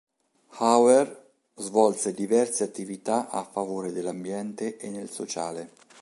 Hauer 0.57 1.27
svolse 1.57 2.11
diverse 2.11 2.63
attività 2.63 3.29
a 3.29 3.43
favore 3.43 3.91
dell'ambiente 3.91 4.77
e 4.77 4.89
nel 4.89 5.11
sociale. 5.11 5.73